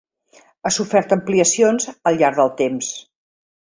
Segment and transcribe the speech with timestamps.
[0.63, 2.95] Ha sofert ampliacions al llarg del temps.